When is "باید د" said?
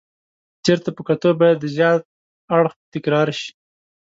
1.39-1.65